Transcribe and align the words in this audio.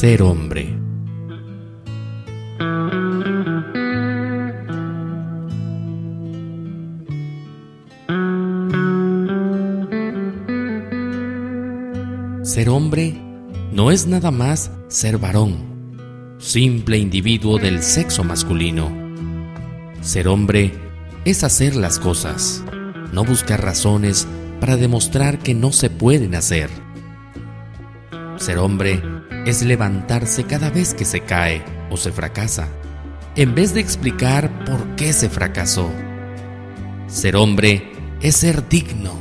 Ser 0.00 0.22
hombre. 0.22 0.62
Ser 12.42 12.70
hombre 12.70 13.14
no 13.74 13.90
es 13.90 14.06
nada 14.06 14.30
más 14.30 14.72
ser 14.88 15.18
varón, 15.18 16.38
simple 16.38 16.96
individuo 16.96 17.58
del 17.58 17.82
sexo 17.82 18.24
masculino. 18.24 18.90
Ser 20.00 20.28
hombre 20.28 20.72
es 21.26 21.44
hacer 21.44 21.76
las 21.76 21.98
cosas, 21.98 22.64
no 23.12 23.22
buscar 23.22 23.62
razones 23.62 24.26
para 24.60 24.78
demostrar 24.78 25.40
que 25.40 25.52
no 25.52 25.72
se 25.72 25.90
pueden 25.90 26.34
hacer. 26.36 26.70
Ser 28.38 28.56
hombre 28.56 29.02
es 29.46 29.62
levantarse 29.62 30.44
cada 30.44 30.70
vez 30.70 30.94
que 30.94 31.04
se 31.04 31.20
cae 31.20 31.62
o 31.90 31.96
se 31.96 32.12
fracasa, 32.12 32.68
en 33.36 33.54
vez 33.54 33.74
de 33.74 33.80
explicar 33.80 34.64
por 34.64 34.96
qué 34.96 35.12
se 35.12 35.28
fracasó. 35.28 35.90
Ser 37.06 37.36
hombre 37.36 37.90
es 38.20 38.36
ser 38.36 38.68
digno, 38.68 39.12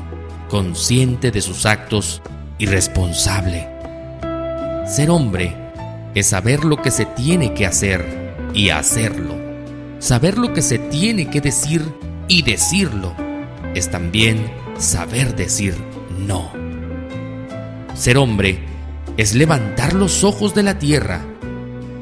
consciente 0.49 1.31
de 1.31 1.41
sus 1.41 1.65
actos 1.65 2.21
y 2.57 2.65
responsable. 2.65 3.67
Ser 4.85 5.09
hombre 5.09 5.55
es 6.15 6.27
saber 6.27 6.65
lo 6.65 6.81
que 6.81 6.91
se 6.91 7.05
tiene 7.05 7.53
que 7.53 7.65
hacer 7.65 8.35
y 8.53 8.69
hacerlo. 8.69 9.35
Saber 9.99 10.37
lo 10.37 10.53
que 10.53 10.61
se 10.61 10.79
tiene 10.79 11.29
que 11.29 11.41
decir 11.41 11.83
y 12.27 12.41
decirlo. 12.41 13.15
Es 13.75 13.89
también 13.89 14.51
saber 14.77 15.35
decir 15.35 15.75
no. 16.17 16.51
Ser 17.93 18.17
hombre 18.17 18.59
es 19.19 19.35
levantar 19.35 19.95
los 19.95 20.23
ojos 20.23 20.55
de 20.55 20.63
la 20.63 20.79
tierra, 20.79 21.25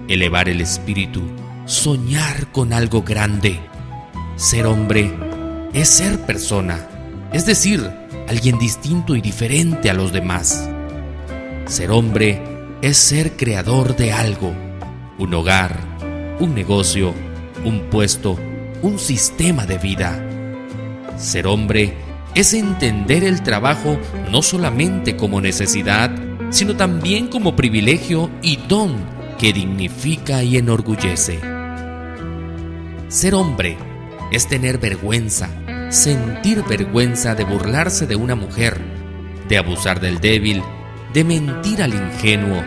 elevar 0.08 0.50
el 0.50 0.62
espíritu, 0.62 1.24
soñar 1.66 2.52
con 2.52 2.74
algo 2.74 3.02
grande. 3.02 3.60
Ser 4.36 4.68
hombre 4.68 5.12
es 5.74 5.90
ser 5.90 6.20
persona, 6.28 6.88
es 7.34 7.48
decir, 7.48 7.90
alguien 8.30 8.60
distinto 8.60 9.16
y 9.16 9.22
diferente 9.22 9.90
a 9.90 9.96
los 9.96 10.14
demás. 10.14 10.70
Ser 11.66 11.90
hombre 11.90 12.40
es 12.84 12.98
ser 12.98 13.36
creador 13.36 13.96
de 13.96 14.14
algo, 14.14 14.54
un 15.18 15.34
hogar, 15.34 15.76
un 16.40 16.54
negocio, 16.54 17.16
un 17.66 17.90
puesto, 17.90 18.38
un 18.84 19.00
sistema 19.00 19.66
de 19.66 19.80
vida. 19.80 20.24
Ser 21.18 21.48
hombre 21.48 21.98
es 22.36 22.54
entender 22.54 23.24
el 23.24 23.42
trabajo 23.42 23.98
no 24.30 24.44
solamente 24.44 25.18
como 25.18 25.42
necesidad, 25.42 26.27
sino 26.50 26.76
también 26.76 27.28
como 27.28 27.56
privilegio 27.56 28.30
y 28.42 28.58
don 28.68 28.96
que 29.38 29.54
dignifica 29.54 30.44
y 30.44 30.58
enorgullece. 30.58 31.40
Ser 33.08 33.36
hombre 33.36 33.78
es 34.32 34.48
tener 34.48 34.78
vergüenza, 34.78 35.50
sentir 35.90 36.64
vergüenza 36.64 37.36
de 37.36 37.44
burlarse 37.44 38.08
de 38.08 38.16
una 38.16 38.36
mujer, 38.36 38.80
de 39.48 39.58
abusar 39.58 40.00
del 40.00 40.20
débil, 40.20 40.62
de 41.14 41.24
mentir 41.24 41.82
al 41.82 41.94
ingenuo. 41.94 42.62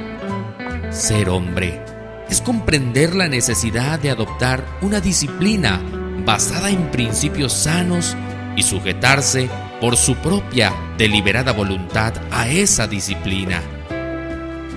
Ser 0.91 1.29
hombre 1.29 1.83
es 2.29 2.41
comprender 2.41 3.15
la 3.15 3.29
necesidad 3.29 3.99
de 3.99 4.11
adoptar 4.11 4.65
una 4.81 5.01
disciplina 5.01 5.81
basada 6.25 6.71
en 6.71 6.91
principios 6.91 7.53
sanos 7.53 8.17
y 8.57 8.63
sujetarse 8.63 9.49
por 9.81 9.97
su 9.97 10.17
propia 10.17 10.73
deliberada 10.99 11.53
voluntad 11.53 12.13
a 12.31 12.49
esa 12.49 12.87
disciplina. 12.87 13.63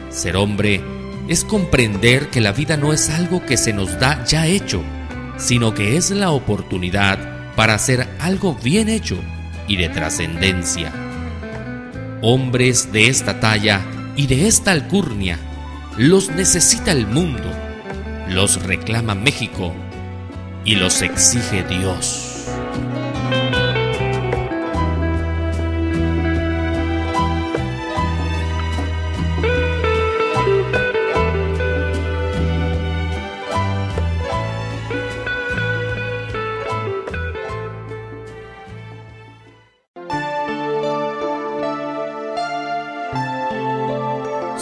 Ser 0.09 0.35
hombre 0.35 0.81
es 1.28 1.44
comprender 1.44 2.29
que 2.29 2.41
la 2.41 2.51
vida 2.51 2.78
no 2.78 2.94
es 2.94 3.09
algo 3.09 3.45
que 3.45 3.57
se 3.57 3.73
nos 3.73 4.00
da 4.00 4.23
ya 4.25 4.47
hecho, 4.47 4.83
sino 5.38 5.73
que 5.73 5.97
es 5.97 6.11
la 6.11 6.31
oportunidad 6.31 7.53
para 7.55 7.73
hacer 7.75 8.07
algo 8.19 8.55
bien 8.55 8.89
hecho 8.89 9.17
y 9.67 9.75
de 9.78 9.89
trascendencia. 9.89 10.91
Hombres 12.22 12.91
de 12.91 13.07
esta 13.07 13.39
talla 13.39 13.81
y 14.16 14.28
de 14.28 14.47
esta 14.47 14.72
alcurnia 14.72 15.38
los 15.97 16.29
necesita 16.29 16.91
el 16.91 17.07
mundo, 17.07 17.51
los 18.29 18.63
reclama 18.63 19.16
México 19.16 19.73
y 20.66 20.75
los 20.75 21.01
exige 21.01 21.63
Dios. 21.63 22.47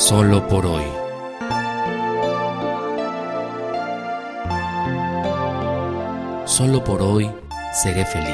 Solo 0.02 0.48
por 0.48 0.66
hoy. 0.66 0.84
Solo 6.46 6.84
por 6.84 7.04
hoy 7.04 7.32
seré 7.72 8.04
feliz. 8.08 8.34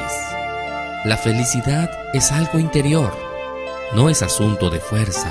La 1.04 1.18
felicidad 1.18 1.90
es 2.14 2.32
algo 2.32 2.58
interior, 2.58 3.14
no 3.94 4.08
es 4.08 4.22
asunto 4.22 4.70
de 4.70 4.80
fuerza. 4.80 5.30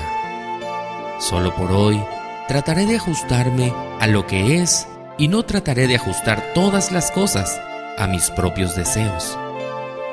Solo 1.18 1.52
por 1.56 1.72
hoy 1.72 2.00
trataré 2.46 2.86
de 2.86 2.96
ajustarme 2.98 3.72
a 3.98 4.06
lo 4.06 4.24
que 4.28 4.62
es 4.62 4.86
y 5.18 5.26
no 5.26 5.42
trataré 5.42 5.88
de 5.88 5.96
ajustar 5.96 6.52
todas 6.54 6.92
las 6.92 7.10
cosas 7.10 7.60
a 7.98 8.06
mis 8.06 8.30
propios 8.30 8.76
deseos. 8.76 9.36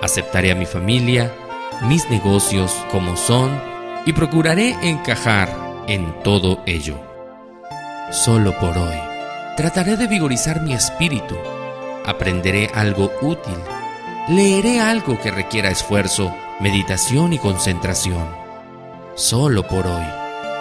Aceptaré 0.02 0.52
a 0.52 0.56
mi 0.56 0.66
familia, 0.66 1.32
mis 1.84 2.10
negocios 2.10 2.74
como 2.92 3.16
son 3.16 3.62
y 4.08 4.14
procuraré 4.14 4.72
encajar 4.82 5.65
en 5.88 6.22
todo 6.24 6.62
ello. 6.66 7.00
Solo 8.12 8.58
por 8.60 8.78
hoy 8.78 8.98
trataré 9.58 9.98
de 9.98 10.08
vigorizar 10.08 10.62
mi 10.62 10.74
espíritu, 10.74 11.36
aprenderé 12.06 12.70
algo 12.74 13.12
útil, 13.22 13.58
leeré 14.30 14.82
algo 14.82 15.20
que 15.20 15.32
requiera 15.32 15.70
esfuerzo, 15.70 16.34
meditación 16.60 17.34
y 17.34 17.40
concentración. 17.40 18.28
Solo 19.16 19.68
por 19.68 19.88
hoy 19.88 20.06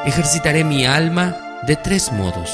ejercitaré 0.06 0.64
mi 0.64 0.86
alma 0.86 1.36
de 1.66 1.76
tres 1.76 2.12
modos. 2.12 2.50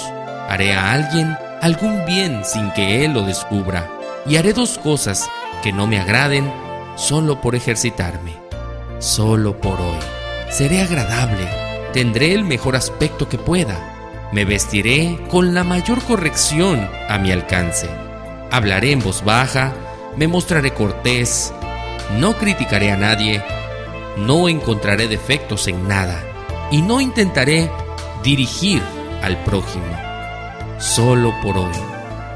Haré 0.48 0.75
a 0.75 0.92
alguien 0.92 1.37
algún 1.60 2.04
bien 2.06 2.42
sin 2.44 2.70
que 2.72 3.04
él 3.04 3.12
lo 3.12 3.22
descubra 3.22 3.88
y 4.26 4.37
haré 4.37 4.52
dos 4.52 4.78
cosas 4.78 5.28
que 5.62 5.72
no 5.72 5.87
me 5.87 6.00
agraden 6.00 6.50
solo 6.97 7.41
por 7.41 7.54
ejercitarme. 7.54 8.34
Solo 8.98 9.58
por 9.58 9.81
hoy. 9.81 9.98
Seré 10.50 10.82
agradable, 10.82 11.48
tendré 11.92 12.34
el 12.34 12.44
mejor 12.44 12.76
aspecto 12.76 13.28
que 13.28 13.38
pueda, 13.38 14.28
me 14.32 14.44
vestiré 14.44 15.18
con 15.30 15.54
la 15.54 15.64
mayor 15.64 16.02
corrección 16.02 16.88
a 17.08 17.18
mi 17.18 17.32
alcance, 17.32 17.88
hablaré 18.50 18.92
en 18.92 19.00
voz 19.00 19.24
baja, 19.24 19.72
me 20.16 20.28
mostraré 20.28 20.72
cortés, 20.72 21.52
no 22.18 22.36
criticaré 22.36 22.90
a 22.92 22.96
nadie, 22.96 23.42
no 24.16 24.48
encontraré 24.48 25.08
defectos 25.08 25.68
en 25.68 25.88
nada 25.88 26.22
y 26.70 26.82
no 26.82 27.00
intentaré 27.00 27.70
dirigir 28.22 28.82
al 29.22 29.42
prójimo. 29.44 29.96
Solo 30.78 31.34
por 31.42 31.58
hoy 31.58 31.74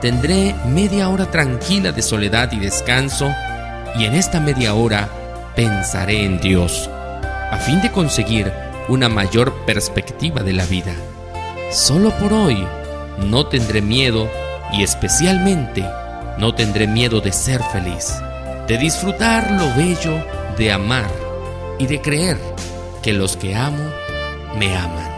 tendré 0.01 0.55
media 0.67 1.09
hora 1.09 1.31
tranquila 1.31 1.93
de 1.93 2.03
soledad 2.03 2.53
y 2.53 2.59
descanso 2.59 3.33
y 3.97 4.05
en 4.05 4.15
esta 4.15 4.41
media 4.41 4.75
hora 4.75 5.09
pensaré 5.55 6.25
en 6.25 6.41
Dios 6.41 6.91
a 7.51 7.57
fin 7.59 7.81
de 7.81 7.91
conseguir 7.91 8.53
una 8.89 9.09
mayor 9.09 9.53
perspectiva 9.67 10.43
de 10.43 10.53
la 10.53 10.67
vida. 10.67 10.95
Solo 11.71 12.11
por 12.19 12.33
hoy 12.33 12.67
no 13.19 13.47
tendré 13.47 13.81
miedo 13.81 14.29
y 14.73 14.83
especialmente 14.83 15.85
no 16.39 16.55
tendré 16.55 16.87
miedo 16.87 17.21
de 17.21 17.33
ser 17.33 17.63
feliz, 17.73 18.15
de 18.67 18.79
disfrutar 18.79 19.51
lo 19.53 19.75
bello 19.75 20.25
de 20.57 20.73
amar 20.73 21.11
y 21.79 21.87
de 21.87 22.01
creer 22.01 22.39
que 23.03 23.13
los 23.13 23.37
que 23.37 23.55
amo 23.55 23.91
me 24.59 24.77
aman. 24.77 25.14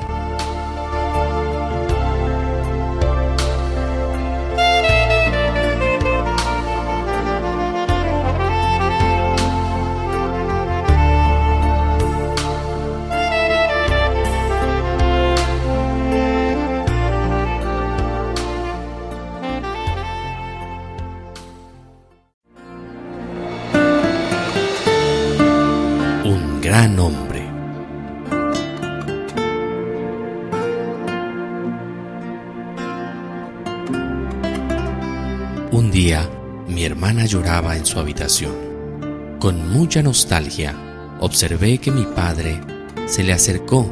Día, 35.84 36.28
mi 36.66 36.84
hermana 36.84 37.26
lloraba 37.26 37.76
en 37.76 37.84
su 37.84 37.98
habitación. 37.98 39.36
Con 39.38 39.70
mucha 39.70 40.02
nostalgia, 40.02 40.74
observé 41.20 41.78
que 41.78 41.90
mi 41.90 42.04
padre 42.04 42.60
se 43.06 43.22
le 43.22 43.34
acercó 43.34 43.86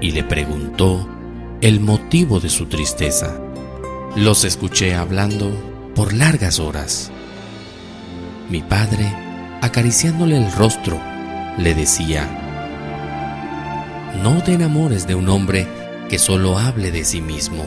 y 0.00 0.12
le 0.12 0.22
preguntó 0.22 1.08
el 1.60 1.80
motivo 1.80 2.38
de 2.38 2.48
su 2.48 2.66
tristeza. 2.66 3.40
Los 4.14 4.44
escuché 4.44 4.94
hablando 4.94 5.50
por 5.96 6.12
largas 6.12 6.60
horas. 6.60 7.10
Mi 8.48 8.62
padre, 8.62 9.12
acariciándole 9.62 10.36
el 10.36 10.52
rostro, 10.52 11.00
le 11.58 11.74
decía, 11.74 12.28
No 14.22 14.42
te 14.44 14.52
enamores 14.52 15.08
de 15.08 15.16
un 15.16 15.28
hombre 15.28 15.66
que 16.08 16.20
solo 16.20 16.56
hable 16.56 16.92
de 16.92 17.04
sí 17.04 17.20
mismo, 17.20 17.66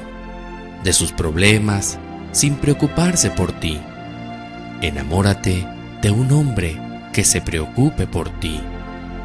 de 0.83 0.93
sus 0.93 1.11
problemas, 1.11 1.99
sin 2.31 2.55
preocuparse 2.55 3.31
por 3.31 3.51
ti. 3.51 3.79
Enamórate 4.81 5.67
de 6.01 6.11
un 6.11 6.31
hombre 6.31 6.79
que 7.13 7.23
se 7.23 7.41
preocupe 7.41 8.07
por 8.07 8.29
ti, 8.39 8.59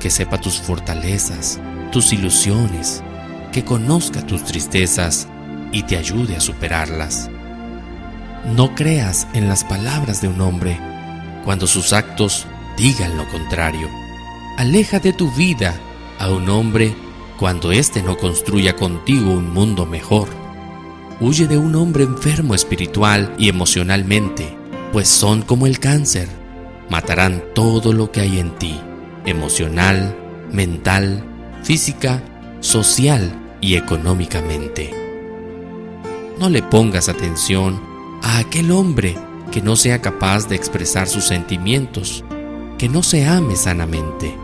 que 0.00 0.10
sepa 0.10 0.40
tus 0.40 0.60
fortalezas, 0.60 1.60
tus 1.92 2.12
ilusiones, 2.12 3.02
que 3.52 3.64
conozca 3.64 4.26
tus 4.26 4.44
tristezas 4.44 5.28
y 5.72 5.82
te 5.84 5.96
ayude 5.96 6.36
a 6.36 6.40
superarlas. 6.40 7.30
No 8.56 8.74
creas 8.74 9.26
en 9.32 9.48
las 9.48 9.64
palabras 9.64 10.20
de 10.20 10.28
un 10.28 10.40
hombre 10.40 10.78
cuando 11.44 11.66
sus 11.66 11.92
actos 11.92 12.46
digan 12.76 13.16
lo 13.16 13.28
contrario. 13.28 13.88
Aleja 14.58 14.98
de 14.98 15.12
tu 15.12 15.30
vida 15.30 15.74
a 16.18 16.30
un 16.30 16.48
hombre 16.48 16.94
cuando 17.38 17.72
éste 17.72 18.02
no 18.02 18.16
construya 18.16 18.76
contigo 18.76 19.32
un 19.32 19.52
mundo 19.52 19.86
mejor. 19.86 20.43
Huye 21.20 21.46
de 21.46 21.56
un 21.56 21.76
hombre 21.76 22.04
enfermo 22.04 22.54
espiritual 22.54 23.32
y 23.38 23.48
emocionalmente, 23.48 24.56
pues 24.92 25.08
son 25.08 25.42
como 25.42 25.66
el 25.66 25.78
cáncer. 25.78 26.28
Matarán 26.90 27.42
todo 27.54 27.92
lo 27.92 28.10
que 28.10 28.20
hay 28.20 28.40
en 28.40 28.50
ti, 28.58 28.80
emocional, 29.24 30.16
mental, 30.52 31.24
física, 31.62 32.22
social 32.60 33.32
y 33.60 33.76
económicamente. 33.76 34.92
No 36.38 36.50
le 36.50 36.62
pongas 36.62 37.08
atención 37.08 37.80
a 38.22 38.38
aquel 38.38 38.72
hombre 38.72 39.16
que 39.52 39.62
no 39.62 39.76
sea 39.76 40.02
capaz 40.02 40.48
de 40.48 40.56
expresar 40.56 41.08
sus 41.08 41.24
sentimientos, 41.24 42.24
que 42.76 42.88
no 42.88 43.04
se 43.04 43.24
ame 43.24 43.54
sanamente. 43.54 44.34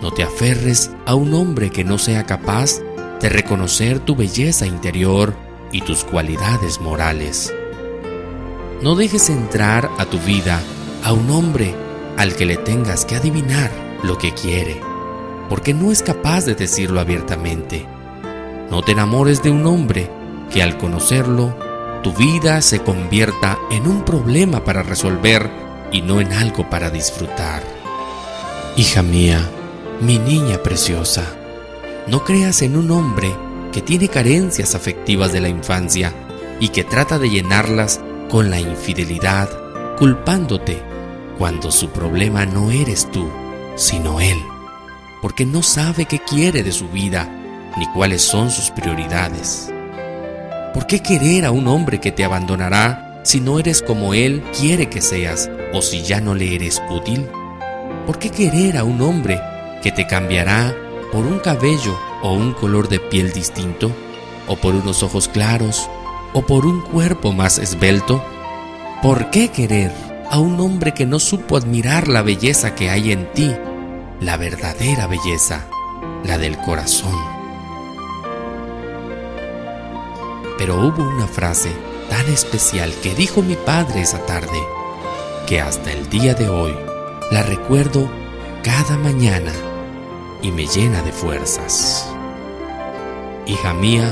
No 0.00 0.12
te 0.12 0.22
aferres 0.22 0.92
a 1.06 1.16
un 1.16 1.34
hombre 1.34 1.70
que 1.70 1.82
no 1.82 1.98
sea 1.98 2.24
capaz 2.24 2.80
de 3.20 3.28
reconocer 3.28 3.98
tu 3.98 4.14
belleza 4.14 4.66
interior 4.66 5.34
y 5.74 5.80
tus 5.80 6.04
cualidades 6.04 6.80
morales. 6.80 7.52
No 8.80 8.94
dejes 8.94 9.28
entrar 9.28 9.90
a 9.98 10.06
tu 10.06 10.20
vida 10.20 10.62
a 11.02 11.12
un 11.12 11.28
hombre 11.32 11.74
al 12.16 12.36
que 12.36 12.46
le 12.46 12.56
tengas 12.56 13.04
que 13.04 13.16
adivinar 13.16 13.72
lo 14.04 14.16
que 14.16 14.32
quiere, 14.32 14.80
porque 15.48 15.74
no 15.74 15.90
es 15.90 16.00
capaz 16.00 16.44
de 16.44 16.54
decirlo 16.54 17.00
abiertamente. 17.00 17.84
No 18.70 18.82
te 18.82 18.92
enamores 18.92 19.42
de 19.42 19.50
un 19.50 19.66
hombre 19.66 20.08
que 20.52 20.62
al 20.62 20.78
conocerlo, 20.78 21.58
tu 22.04 22.12
vida 22.12 22.62
se 22.62 22.78
convierta 22.78 23.58
en 23.72 23.88
un 23.88 24.04
problema 24.04 24.62
para 24.62 24.84
resolver 24.84 25.50
y 25.90 26.02
no 26.02 26.20
en 26.20 26.32
algo 26.32 26.70
para 26.70 26.88
disfrutar. 26.90 27.64
Hija 28.76 29.02
mía, 29.02 29.50
mi 30.00 30.20
niña 30.20 30.62
preciosa, 30.62 31.24
no 32.06 32.22
creas 32.22 32.62
en 32.62 32.76
un 32.76 32.92
hombre 32.92 33.34
que 33.74 33.82
tiene 33.82 34.06
carencias 34.06 34.76
afectivas 34.76 35.32
de 35.32 35.40
la 35.40 35.48
infancia 35.48 36.12
y 36.60 36.68
que 36.68 36.84
trata 36.84 37.18
de 37.18 37.28
llenarlas 37.28 38.00
con 38.30 38.48
la 38.48 38.60
infidelidad, 38.60 39.48
culpándote 39.98 40.80
cuando 41.38 41.72
su 41.72 41.90
problema 41.90 42.46
no 42.46 42.70
eres 42.70 43.10
tú, 43.10 43.28
sino 43.74 44.20
él, 44.20 44.38
porque 45.20 45.44
no 45.44 45.60
sabe 45.64 46.04
qué 46.04 46.20
quiere 46.20 46.62
de 46.62 46.70
su 46.70 46.88
vida 46.88 47.28
ni 47.76 47.88
cuáles 47.88 48.22
son 48.22 48.52
sus 48.52 48.70
prioridades. 48.70 49.72
¿Por 50.72 50.86
qué 50.86 51.02
querer 51.02 51.44
a 51.44 51.50
un 51.50 51.66
hombre 51.66 51.98
que 51.98 52.12
te 52.12 52.24
abandonará 52.24 53.22
si 53.24 53.40
no 53.40 53.58
eres 53.58 53.82
como 53.82 54.14
él 54.14 54.44
quiere 54.56 54.88
que 54.88 55.02
seas 55.02 55.50
o 55.72 55.82
si 55.82 56.02
ya 56.02 56.20
no 56.20 56.36
le 56.36 56.54
eres 56.54 56.80
útil? 56.90 57.26
¿Por 58.06 58.20
qué 58.20 58.30
querer 58.30 58.76
a 58.76 58.84
un 58.84 59.00
hombre 59.00 59.40
que 59.82 59.90
te 59.90 60.06
cambiará 60.06 60.72
por 61.10 61.26
un 61.26 61.40
cabello 61.40 61.98
o 62.24 62.32
un 62.32 62.54
color 62.54 62.88
de 62.88 62.98
piel 62.98 63.34
distinto, 63.34 63.92
o 64.48 64.56
por 64.56 64.74
unos 64.74 65.02
ojos 65.02 65.28
claros, 65.28 65.90
o 66.32 66.46
por 66.46 66.64
un 66.64 66.80
cuerpo 66.80 67.32
más 67.32 67.58
esbelto? 67.58 68.24
¿Por 69.02 69.28
qué 69.28 69.50
querer 69.50 69.92
a 70.30 70.38
un 70.38 70.58
hombre 70.58 70.94
que 70.94 71.04
no 71.04 71.18
supo 71.18 71.58
admirar 71.58 72.08
la 72.08 72.22
belleza 72.22 72.74
que 72.74 72.88
hay 72.88 73.12
en 73.12 73.30
ti, 73.34 73.54
la 74.20 74.38
verdadera 74.38 75.06
belleza, 75.06 75.66
la 76.24 76.38
del 76.38 76.56
corazón? 76.56 77.14
Pero 80.56 80.76
hubo 80.76 81.06
una 81.06 81.26
frase 81.26 81.72
tan 82.08 82.26
especial 82.32 82.90
que 83.02 83.14
dijo 83.14 83.42
mi 83.42 83.54
padre 83.54 84.00
esa 84.00 84.24
tarde, 84.24 84.58
que 85.46 85.60
hasta 85.60 85.92
el 85.92 86.08
día 86.08 86.32
de 86.32 86.48
hoy 86.48 86.74
la 87.30 87.42
recuerdo 87.42 88.10
cada 88.62 88.96
mañana 88.96 89.52
y 90.40 90.50
me 90.50 90.66
llena 90.66 91.02
de 91.02 91.12
fuerzas. 91.12 92.13
Hija 93.46 93.74
mía, 93.74 94.10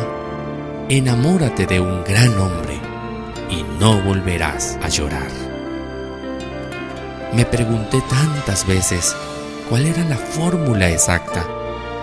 enamórate 0.90 1.64
de 1.64 1.80
un 1.80 2.04
gran 2.04 2.38
hombre 2.38 2.78
y 3.48 3.64
no 3.80 3.98
volverás 4.02 4.78
a 4.82 4.90
llorar. 4.90 5.30
Me 7.32 7.46
pregunté 7.46 8.02
tantas 8.10 8.66
veces 8.66 9.16
cuál 9.70 9.86
era 9.86 10.04
la 10.04 10.18
fórmula 10.18 10.90
exacta 10.90 11.46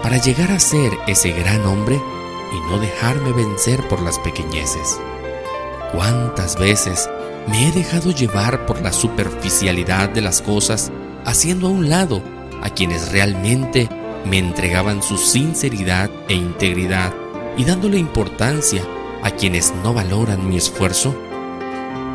para 0.01 0.17
llegar 0.17 0.51
a 0.51 0.59
ser 0.59 0.91
ese 1.05 1.29
gran 1.31 1.63
hombre 1.67 2.01
y 2.51 2.71
no 2.71 2.79
dejarme 2.79 3.31
vencer 3.31 3.87
por 3.87 4.01
las 4.01 4.17
pequeñeces. 4.17 4.99
¿Cuántas 5.91 6.57
veces 6.57 7.07
me 7.47 7.67
he 7.67 7.71
dejado 7.71 8.09
llevar 8.09 8.65
por 8.65 8.81
la 8.81 8.91
superficialidad 8.91 10.09
de 10.09 10.21
las 10.21 10.41
cosas, 10.41 10.91
haciendo 11.25 11.67
a 11.67 11.71
un 11.71 11.89
lado 11.89 12.23
a 12.63 12.71
quienes 12.71 13.11
realmente 13.11 13.87
me 14.25 14.37
entregaban 14.37 15.01
su 15.01 15.17
sinceridad 15.17 16.09
e 16.27 16.33
integridad 16.33 17.13
y 17.57 17.63
dándole 17.63 17.97
importancia 17.97 18.83
a 19.23 19.31
quienes 19.31 19.73
no 19.83 19.93
valoran 19.93 20.47
mi 20.47 20.57
esfuerzo? 20.57 21.15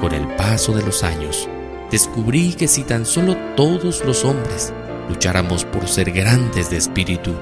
Con 0.00 0.12
el 0.12 0.26
paso 0.37 0.73
de 0.73 0.82
los 0.82 1.02
años, 1.02 1.49
descubrí 1.90 2.54
que 2.54 2.68
si 2.68 2.82
tan 2.82 3.06
solo 3.06 3.37
todos 3.56 4.04
los 4.04 4.25
hombres 4.25 4.73
lucháramos 5.08 5.64
por 5.64 5.88
ser 5.88 6.12
grandes 6.12 6.70
de 6.70 6.78
espíritu, 6.78 7.34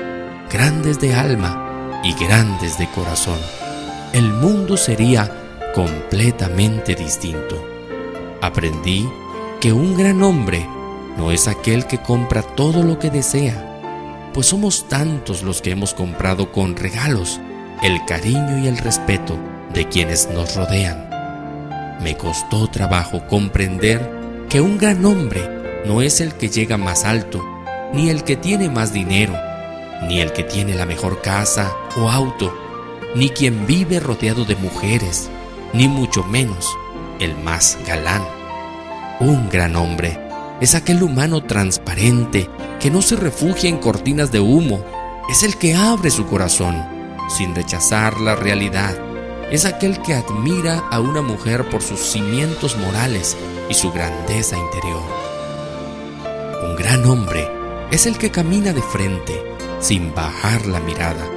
grandes 0.50 1.00
de 1.00 1.14
alma 1.14 2.00
y 2.04 2.12
grandes 2.14 2.78
de 2.78 2.88
corazón, 2.90 3.38
el 4.12 4.32
mundo 4.32 4.76
sería 4.76 5.30
completamente 5.74 6.94
distinto. 6.94 7.64
Aprendí 8.40 9.08
que 9.60 9.72
un 9.72 9.96
gran 9.96 10.22
hombre 10.22 10.66
no 11.16 11.30
es 11.30 11.48
aquel 11.48 11.86
que 11.86 11.98
compra 11.98 12.42
todo 12.42 12.82
lo 12.82 12.98
que 12.98 13.10
desea, 13.10 13.71
pues 14.32 14.46
somos 14.46 14.88
tantos 14.88 15.42
los 15.42 15.60
que 15.60 15.70
hemos 15.70 15.94
comprado 15.94 16.52
con 16.52 16.76
regalos 16.76 17.40
el 17.82 18.04
cariño 18.06 18.58
y 18.58 18.68
el 18.68 18.78
respeto 18.78 19.38
de 19.74 19.88
quienes 19.88 20.28
nos 20.30 20.54
rodean. 20.54 21.08
Me 22.02 22.16
costó 22.16 22.68
trabajo 22.68 23.26
comprender 23.26 24.10
que 24.48 24.60
un 24.60 24.78
gran 24.78 25.04
hombre 25.04 25.48
no 25.86 26.02
es 26.02 26.20
el 26.20 26.34
que 26.34 26.48
llega 26.48 26.76
más 26.76 27.04
alto, 27.04 27.44
ni 27.92 28.08
el 28.10 28.22
que 28.24 28.36
tiene 28.36 28.70
más 28.70 28.92
dinero, 28.92 29.34
ni 30.06 30.20
el 30.20 30.32
que 30.32 30.44
tiene 30.44 30.74
la 30.74 30.86
mejor 30.86 31.20
casa 31.22 31.72
o 31.96 32.08
auto, 32.08 32.56
ni 33.14 33.30
quien 33.30 33.66
vive 33.66 34.00
rodeado 34.00 34.44
de 34.44 34.56
mujeres, 34.56 35.28
ni 35.72 35.88
mucho 35.88 36.22
menos 36.24 36.68
el 37.18 37.36
más 37.36 37.78
galán. 37.86 38.22
Un 39.20 39.48
gran 39.48 39.76
hombre 39.76 40.18
es 40.62 40.76
aquel 40.76 41.02
humano 41.02 41.42
transparente 41.42 42.48
que 42.78 42.88
no 42.88 43.02
se 43.02 43.16
refugia 43.16 43.68
en 43.68 43.78
cortinas 43.78 44.30
de 44.30 44.38
humo, 44.38 44.84
es 45.28 45.42
el 45.42 45.56
que 45.56 45.74
abre 45.74 46.08
su 46.08 46.24
corazón 46.26 46.86
sin 47.28 47.52
rechazar 47.52 48.20
la 48.20 48.36
realidad. 48.36 48.94
Es 49.50 49.64
aquel 49.64 50.00
que 50.02 50.14
admira 50.14 50.78
a 50.92 51.00
una 51.00 51.20
mujer 51.20 51.68
por 51.68 51.82
sus 51.82 51.98
cimientos 51.98 52.76
morales 52.78 53.36
y 53.68 53.74
su 53.74 53.90
grandeza 53.90 54.56
interior. 54.56 55.02
Un 56.62 56.76
gran 56.76 57.06
hombre 57.06 57.50
es 57.90 58.06
el 58.06 58.16
que 58.16 58.30
camina 58.30 58.72
de 58.72 58.82
frente 58.82 59.42
sin 59.80 60.14
bajar 60.14 60.66
la 60.66 60.78
mirada. 60.78 61.28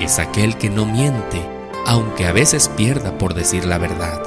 Es 0.00 0.18
aquel 0.18 0.58
que 0.58 0.68
no 0.68 0.84
miente, 0.84 1.40
aunque 1.86 2.26
a 2.26 2.32
veces 2.32 2.68
pierda 2.76 3.16
por 3.16 3.32
decir 3.32 3.64
la 3.64 3.78
verdad. 3.78 4.20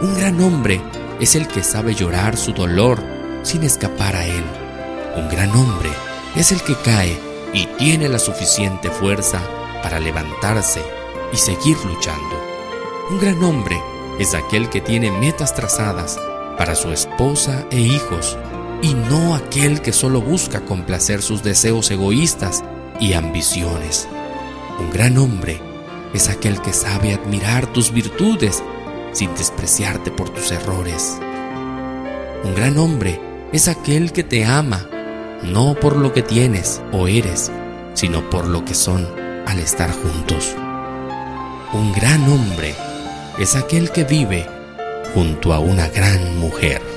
Un 0.00 0.16
gran 0.16 0.40
hombre 0.40 0.80
es 1.20 1.36
el 1.36 1.46
que 1.46 1.62
sabe 1.62 1.94
llorar 1.94 2.36
su 2.36 2.52
dolor 2.52 3.11
sin 3.42 3.62
escapar 3.62 4.16
a 4.16 4.24
él. 4.24 4.44
Un 5.16 5.28
gran 5.28 5.50
hombre 5.50 5.90
es 6.36 6.52
el 6.52 6.62
que 6.62 6.76
cae 6.76 7.18
y 7.52 7.66
tiene 7.78 8.08
la 8.08 8.18
suficiente 8.18 8.90
fuerza 8.90 9.40
para 9.82 10.00
levantarse 10.00 10.80
y 11.32 11.36
seguir 11.36 11.76
luchando. 11.84 12.40
Un 13.10 13.18
gran 13.18 13.42
hombre 13.42 13.80
es 14.18 14.34
aquel 14.34 14.68
que 14.68 14.80
tiene 14.80 15.10
metas 15.10 15.54
trazadas 15.54 16.18
para 16.56 16.74
su 16.74 16.92
esposa 16.92 17.66
e 17.70 17.80
hijos, 17.80 18.38
y 18.82 18.94
no 18.94 19.34
aquel 19.34 19.80
que 19.80 19.92
solo 19.92 20.20
busca 20.20 20.60
complacer 20.60 21.22
sus 21.22 21.42
deseos 21.42 21.90
egoístas 21.90 22.64
y 23.00 23.12
ambiciones. 23.14 24.08
Un 24.78 24.90
gran 24.90 25.18
hombre 25.18 25.60
es 26.14 26.28
aquel 26.28 26.60
que 26.60 26.72
sabe 26.72 27.14
admirar 27.14 27.66
tus 27.72 27.92
virtudes 27.92 28.62
sin 29.12 29.34
despreciarte 29.34 30.10
por 30.10 30.30
tus 30.30 30.50
errores. 30.50 31.18
Un 32.44 32.54
gran 32.54 32.76
hombre 32.78 33.20
es 33.52 33.68
aquel 33.68 34.12
que 34.12 34.24
te 34.24 34.46
ama, 34.46 34.88
no 35.42 35.74
por 35.74 35.96
lo 35.96 36.12
que 36.12 36.22
tienes 36.22 36.80
o 36.90 37.06
eres, 37.06 37.52
sino 37.92 38.28
por 38.30 38.46
lo 38.46 38.64
que 38.64 38.74
son 38.74 39.06
al 39.46 39.58
estar 39.58 39.92
juntos. 39.92 40.54
Un 41.74 41.92
gran 41.92 42.22
hombre 42.30 42.74
es 43.38 43.54
aquel 43.54 43.90
que 43.90 44.04
vive 44.04 44.46
junto 45.14 45.52
a 45.52 45.58
una 45.58 45.88
gran 45.88 46.38
mujer. 46.38 46.91